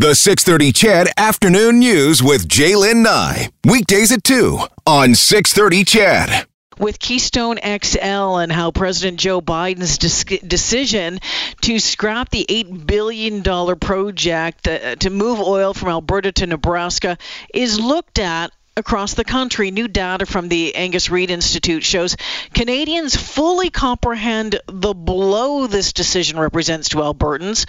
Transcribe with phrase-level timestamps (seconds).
[0.00, 3.50] The 630 CHED Afternoon News with Jaylen Nye.
[3.66, 6.46] Weekdays at 2 on 630 CHED
[6.78, 11.18] with Keystone XL and how President Joe Biden's decision
[11.60, 13.42] to scrap the $8 billion
[13.78, 17.18] project uh, to move oil from Alberta to Nebraska
[17.52, 19.70] is looked at across the country.
[19.70, 22.16] New data from the Angus Reid Institute shows
[22.52, 27.68] Canadians fully comprehend the blow this decision represents to Albertans.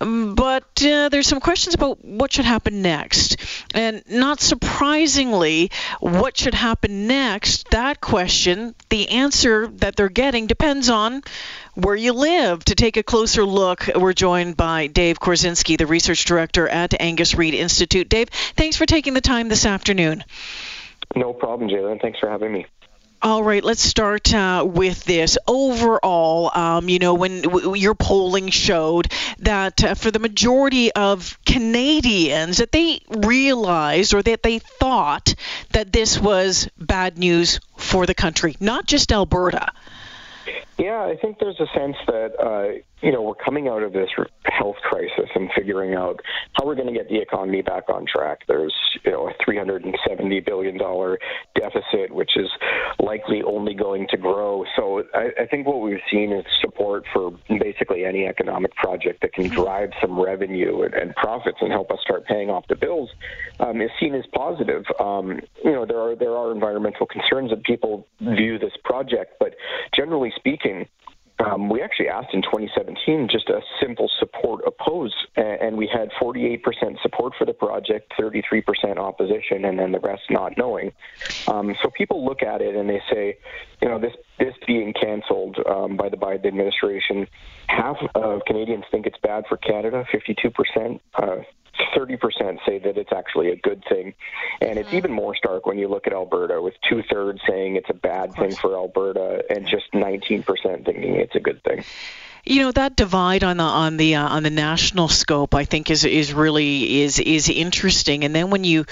[0.00, 3.36] Um, but uh, there's some questions about what should happen next.
[3.74, 10.88] And not surprisingly, what should happen next, that question, the answer that they're getting depends
[10.88, 11.22] on
[11.74, 12.64] where you live.
[12.66, 17.34] To take a closer look, we're joined by Dave Korzinski, the research director at Angus
[17.34, 18.08] Reid Institute.
[18.08, 20.24] Dave, thanks for taking the time this afternoon.
[21.14, 22.00] No problem, Jalen.
[22.00, 22.66] Thanks for having me.
[23.24, 25.38] All right, let's start uh, with this.
[25.46, 31.38] Overall, um, you know, when w- your polling showed that uh, for the majority of
[31.46, 35.34] Canadians, that they realized or that they thought
[35.72, 39.72] that this was bad news for the country, not just Alberta.
[40.78, 44.10] Yeah, I think there's a sense that uh, you know we're coming out of this
[44.44, 46.20] health crisis and figuring out
[46.54, 48.40] how we're going to get the economy back on track.
[48.48, 51.18] There's you know a 370 billion dollar
[51.54, 52.48] deficit, which is
[52.98, 54.64] likely only going to grow.
[55.14, 59.48] I, I think what we've seen is support for basically any economic project that can
[59.48, 63.10] drive some revenue and, and profits and help us start paying off the bills
[63.60, 64.84] um, is seen as positive.
[65.00, 69.54] Um, you know there are there are environmental concerns that people view this project, but
[69.94, 70.86] generally speaking
[71.40, 76.62] um, we actually asked in 2017 just a simple support oppose, and we had 48%
[77.02, 80.92] support for the project, 33% opposition, and then the rest not knowing.
[81.48, 83.36] Um, so people look at it and they say,
[83.82, 87.26] you know, this this being canceled um, by the Biden administration,
[87.68, 91.00] half of Canadians think it's bad for Canada, 52%.
[91.14, 91.36] Uh,
[91.96, 94.14] 30% say that it's actually a good thing.
[94.60, 94.96] And it's mm-hmm.
[94.96, 98.34] even more stark when you look at Alberta, with two thirds saying it's a bad
[98.34, 100.44] thing for Alberta and just 19%
[100.84, 101.84] thinking it's a good thing.
[102.44, 105.90] You know that divide on the on the uh, on the national scope, I think,
[105.90, 108.24] is is really is is interesting.
[108.24, 108.84] And then when you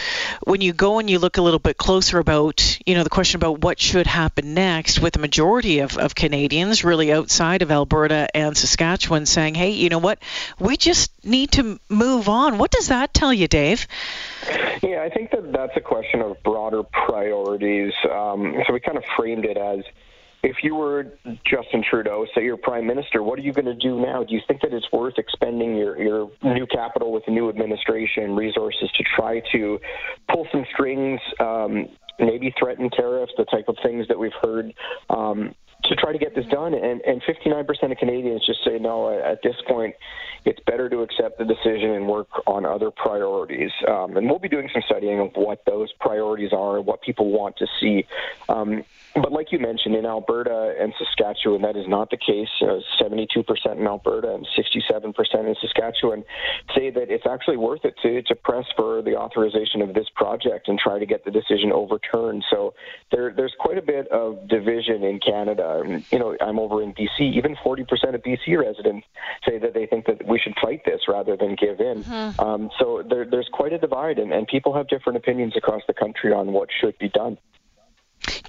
[0.45, 3.39] when you go and you look a little bit closer about you know the question
[3.39, 8.35] about what should happen next, with the majority of, of Canadians really outside of Alberta
[8.35, 10.19] and Saskatchewan saying, hey, you know what,
[10.59, 12.57] we just need to move on.
[12.59, 13.87] What does that tell you, Dave?
[14.83, 17.93] Yeah, I think that that's a question of broader priorities.
[18.11, 19.85] Um, so we kind of framed it as
[20.43, 21.05] if you were
[21.45, 24.25] Justin Trudeau, say you're prime minister, what are you going to do now?
[24.25, 28.35] Do you think that it's worth expending your, your new capital with the new administration,
[28.35, 29.79] resources to try to
[30.33, 31.87] pull some strings, um,
[32.19, 34.75] maybe threaten tariffs, the type of things that we've heard?
[35.11, 36.75] Um, to try to get this done.
[36.75, 39.10] And, and 59% of Canadians just say no.
[39.19, 39.94] At this point,
[40.44, 43.70] it's better to accept the decision and work on other priorities.
[43.88, 47.31] Um, and we'll be doing some studying of what those priorities are and what people
[47.31, 48.06] want to see.
[48.48, 48.84] Um,
[49.15, 52.49] but like you mentioned, in Alberta and Saskatchewan, that is not the case.
[52.62, 53.44] Uh, 72%
[53.78, 55.14] in Alberta and 67%
[55.47, 56.25] in Saskatchewan
[56.75, 60.69] say that it's actually worth it to, to press for the authorization of this project
[60.69, 62.43] and try to get the decision overturned.
[62.50, 62.75] So
[63.10, 65.81] there, there's quite a bit of division in Canada.
[65.84, 67.34] You know, I'm over in BC.
[67.34, 67.82] Even 40%
[68.15, 69.06] of BC residents
[69.48, 72.04] say that they think that we should fight this rather than give in.
[72.04, 72.41] Mm-hmm.
[72.41, 75.94] Um, so there, there's quite a divide, and, and people have different opinions across the
[75.94, 77.38] country on what should be done.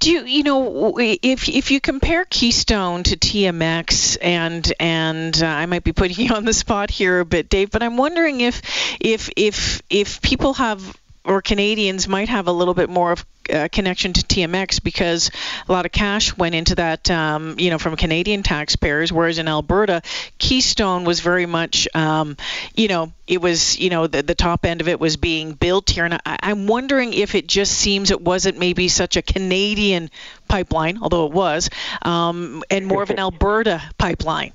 [0.00, 5.66] Do you, you know if if you compare Keystone to TMX and and uh, I
[5.66, 8.62] might be putting you on the spot here a bit, Dave, but I'm wondering if
[9.00, 13.68] if if if people have or Canadians might have a little bit more of a
[13.68, 15.30] connection to TMX because
[15.68, 19.48] a lot of cash went into that, um, you know, from Canadian taxpayers, whereas in
[19.48, 20.02] Alberta,
[20.38, 22.36] Keystone was very much, um,
[22.74, 25.88] you know, it was, you know, the, the top end of it was being built
[25.88, 26.04] here.
[26.04, 30.10] And I, I'm wondering if it just seems it wasn't maybe such a Canadian
[30.48, 31.70] pipeline, although it was,
[32.02, 34.52] um, and more of an Alberta pipeline.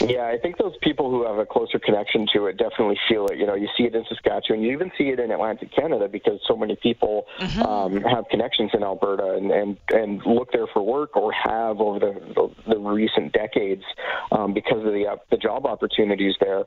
[0.00, 3.38] Yeah, I think those people who have a closer connection to it definitely feel it.
[3.38, 6.40] You know, you see it in Saskatchewan, you even see it in Atlantic Canada because
[6.46, 7.62] so many people mm-hmm.
[7.62, 11.98] um, have connections in Alberta and, and, and look there for work or have over
[11.98, 13.84] the, the, the recent decades
[14.32, 16.64] um, because of the, uh, the job opportunities there.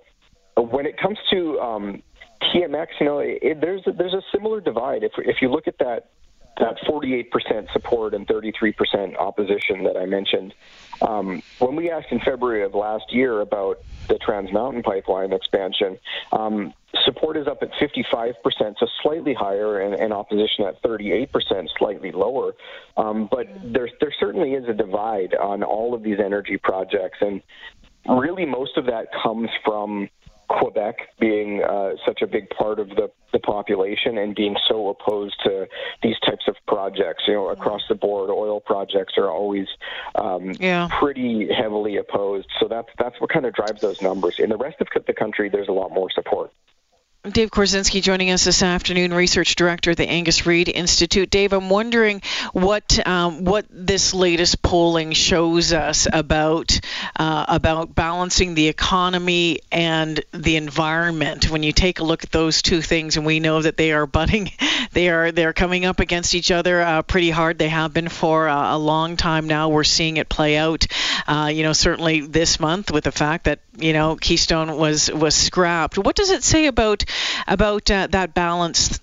[0.56, 2.04] When it comes to um,
[2.42, 5.04] TMX, you know, it, there's a, there's a similar divide.
[5.04, 6.10] If if you look at that
[6.58, 10.54] that 48% support and 33% opposition that I mentioned.
[11.02, 15.98] Um, when we asked in February of last year about the Trans Mountain Pipeline expansion,
[16.34, 16.74] um,
[17.06, 18.34] support is up at 55%,
[18.80, 21.30] so slightly higher, and, and opposition at 38%,
[21.78, 22.54] slightly lower.
[22.98, 27.42] Um, but there, there certainly is a divide on all of these energy projects, and
[28.10, 30.10] really most of that comes from
[30.50, 35.36] Quebec being uh, such a big part of the, the population and being so opposed
[35.44, 35.68] to
[36.02, 37.24] these types of projects.
[37.28, 39.68] You know, across the board, oil projects are always
[40.16, 40.90] um, yeah.
[41.00, 42.48] pretty heavily opposed.
[42.60, 44.36] So that's that's what kind of drives those numbers.
[44.40, 46.52] In the rest of the country, there's a lot more support.
[47.28, 51.30] Dave Korzinski joining us this afternoon, research director at the Angus Reid Institute.
[51.30, 52.22] Dave, I'm wondering
[52.54, 56.80] what um, what this latest polling shows us about
[57.18, 61.52] uh, about balancing the economy and the environment.
[61.52, 64.06] When you take a look at those two things, and we know that they are
[64.08, 64.54] butting,
[64.94, 67.60] they are they're coming up against each other uh, pretty hard.
[67.60, 69.68] They have been for uh, a long time now.
[69.68, 70.88] We're seeing it play out.
[71.28, 75.36] Uh, you know, certainly this month with the fact that you know Keystone was was
[75.36, 75.98] scrapped.
[75.98, 77.04] What does it say about
[77.48, 79.00] about uh, that balance?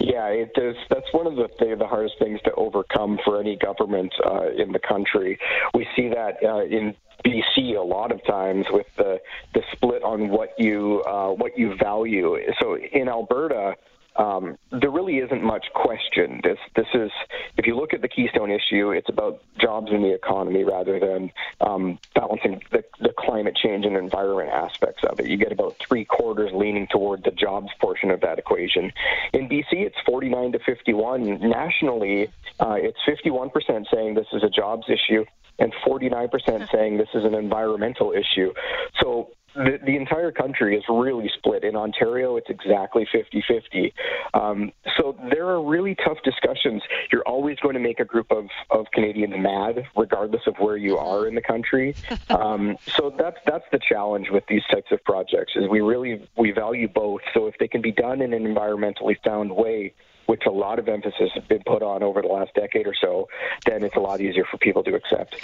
[0.00, 0.76] Yeah, it is.
[0.88, 4.72] That's one of the th- the hardest things to overcome for any government uh, in
[4.72, 5.38] the country.
[5.74, 6.94] We see that uh, in
[7.24, 9.20] BC a lot of times with the
[9.54, 12.38] the split on what you uh, what you value.
[12.60, 13.74] So in Alberta,
[14.18, 16.40] um, there really isn't much question.
[16.42, 17.10] This this is
[17.56, 21.30] if you look at the Keystone issue, it's about jobs in the economy rather than
[21.60, 25.26] um, balancing the, the climate change and environment aspects of it.
[25.26, 28.92] You get about three quarters leaning toward the jobs portion of that equation.
[29.32, 31.40] In BC, it's 49 to 51.
[31.48, 32.28] Nationally,
[32.58, 35.24] uh, it's 51 percent saying this is a jobs issue
[35.60, 38.52] and 49% saying this is an environmental issue.
[39.00, 41.64] So the, the entire country is really split.
[41.64, 43.94] In Ontario, it's exactly 50 50.
[44.34, 46.82] Um, so there are really tough discussions.
[47.12, 50.96] You're always going to make a group of, of Canadians mad, regardless of where you
[50.96, 51.94] are in the country.
[52.30, 55.52] Um, so that's that's the challenge with these types of projects.
[55.56, 57.20] Is we really we value both.
[57.32, 59.94] So if they can be done in an environmentally sound way,
[60.26, 63.28] which a lot of emphasis has been put on over the last decade or so,
[63.64, 65.36] then it's a lot easier for people to accept.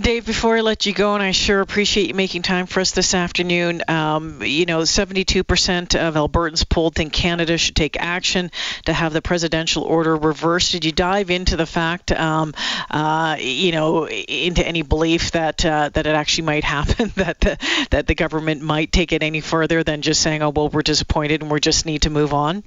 [0.00, 2.92] Dave, before I let you go, and I sure appreciate you making time for us
[2.92, 8.50] this afternoon, um, you know, 72% of Albertans polled think Canada should take action
[8.86, 10.72] to have the presidential order reversed.
[10.72, 12.54] Did you dive into the fact, um,
[12.90, 17.86] uh, you know, into any belief that uh, that it actually might happen, that the,
[17.90, 21.42] that the government might take it any further than just saying, oh, well, we're disappointed
[21.42, 22.64] and we just need to move on?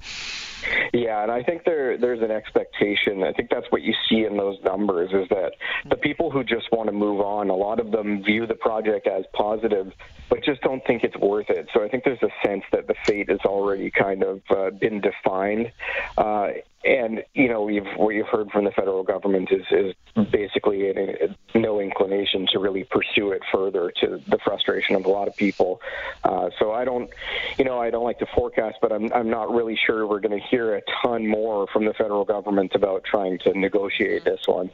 [0.92, 3.22] Yeah, and I think there there's an expectation.
[3.22, 5.52] I think that's what you see in those numbers is that
[5.88, 9.06] the people who just want to move on, a lot of them view the project
[9.06, 9.92] as positive,
[10.28, 11.68] but just don't think it's worth it.
[11.74, 15.00] So I think there's a sense that the fate has already kind of uh, been
[15.00, 15.72] defined.
[16.16, 16.48] Uh,
[16.86, 21.26] and you know, we've what you've heard from the federal government is is basically a,
[21.54, 25.36] a, no inclination to really pursue it further, to the frustration of a lot of
[25.36, 25.80] people.
[26.24, 27.10] Uh, so I don't,
[27.58, 30.38] you know, I don't like to forecast, but I'm I'm not really sure we're going
[30.38, 34.70] to hear a ton more from the federal government about trying to negotiate this one.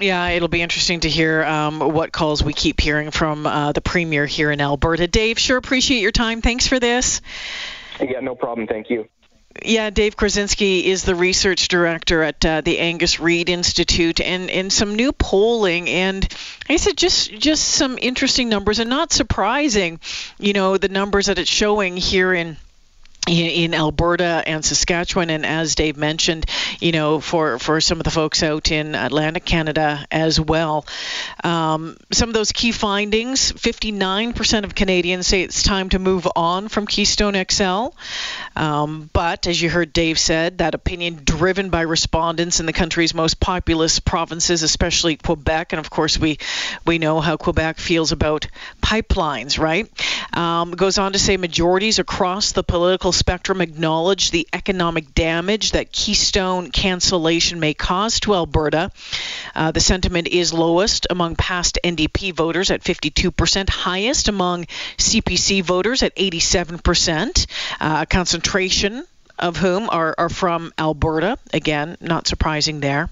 [0.00, 3.80] Yeah, it'll be interesting to hear um, what calls we keep hearing from uh, the
[3.80, 5.08] premier here in Alberta.
[5.08, 6.40] Dave, sure appreciate your time.
[6.40, 7.20] Thanks for this.
[8.00, 8.68] Yeah, no problem.
[8.68, 9.08] Thank you.
[9.64, 14.72] Yeah, Dave Krasinski is the research director at uh, the Angus Reid Institute, and, and
[14.72, 16.26] some new polling, and
[16.68, 20.00] I said just just some interesting numbers, and not surprising,
[20.38, 22.56] you know, the numbers that it's showing here in
[23.28, 26.46] in Alberta and Saskatchewan, and as Dave mentioned,
[26.80, 30.86] you know, for, for some of the folks out in Atlantic Canada as well.
[31.44, 36.68] Um, some of those key findings 59% of Canadians say it's time to move on
[36.68, 37.88] from Keystone XL.
[38.56, 43.14] Um, but as you heard Dave said, that opinion driven by respondents in the country's
[43.14, 45.72] most populous provinces, especially Quebec.
[45.72, 46.38] And of course, we,
[46.86, 48.46] we know how Quebec feels about
[48.82, 49.88] pipelines, right?
[50.36, 55.92] Um, goes on to say majorities across the political spectrum acknowledged the economic damage that
[55.92, 58.90] Keystone cancellation may cause to Alberta.
[59.54, 64.64] Uh, the sentiment is lowest among past NDP voters at 52%, highest among
[64.96, 67.46] CPC voters at 87%.
[67.80, 69.04] Uh, concentration
[69.38, 71.38] of whom are, are from Alberta.
[71.52, 73.10] Again, not surprising there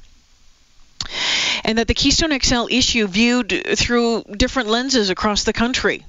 [1.65, 6.05] and that the Keystone XL issue viewed through different lenses across the country.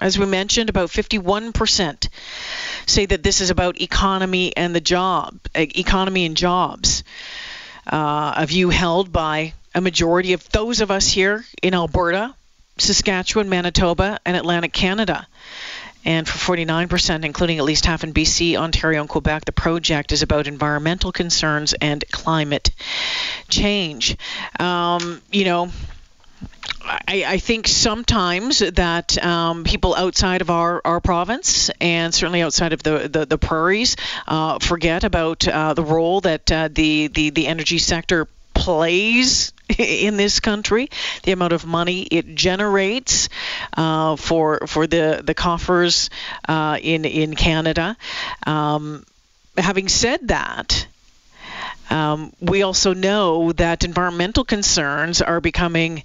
[0.00, 2.08] As we mentioned, about 51%
[2.86, 7.02] say that this is about economy and the job, economy and jobs.
[7.86, 12.34] Uh, a view held by a majority of those of us here in Alberta,
[12.78, 15.26] Saskatchewan, Manitoba, and Atlantic Canada.
[16.04, 20.22] And for 49%, including at least half in BC, Ontario, and Quebec, the project is
[20.22, 22.70] about environmental concerns and climate
[23.48, 24.16] change.
[24.60, 25.70] Um, you know,
[26.88, 32.72] I, I, think sometimes that um, people outside of our, our province and certainly outside
[32.72, 37.30] of the, the, the prairies uh, forget about uh, the role that uh, the, the,
[37.30, 40.88] the energy sector plays in this country,
[41.22, 43.28] the amount of money it generates
[43.76, 46.10] uh, for for the the coffers
[46.48, 47.96] uh, in in Canada.
[48.46, 49.04] Um,
[49.56, 50.86] having said that.
[51.90, 56.04] Um, we also know that environmental concerns are becoming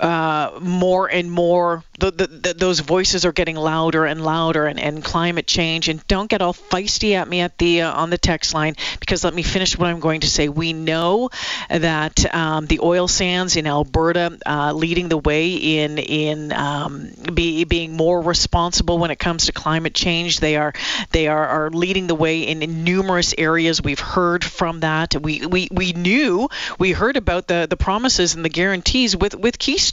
[0.00, 4.78] uh, more and more the, the, the, those voices are getting louder and louder and,
[4.78, 5.88] and climate change.
[5.88, 9.24] And don't get all feisty at me at the uh, on the text line because
[9.24, 10.48] let me finish what I'm going to say.
[10.48, 11.30] We know
[11.68, 17.64] that um, the oil sands in Alberta uh, leading the way in in um, be,
[17.64, 20.38] being more responsible when it comes to climate change.
[20.38, 20.72] They are
[21.10, 23.82] they are, are leading the way in, in numerous areas.
[23.82, 25.20] We've heard from that.
[25.20, 29.58] We, we we knew we heard about the the promises and the guarantees with with
[29.58, 29.87] Keystone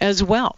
[0.00, 0.56] as well.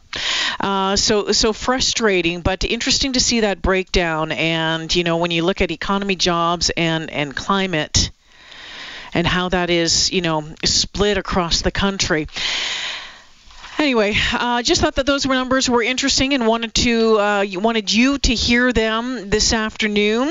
[0.59, 4.33] Uh, so so frustrating, but interesting to see that breakdown.
[4.33, 8.11] And you know, when you look at economy, jobs, and and climate,
[9.14, 12.29] and how that is you know split across the country.
[13.79, 18.19] Anyway, uh, just thought that those numbers were interesting and wanted to uh, wanted you
[18.19, 20.31] to hear them this afternoon.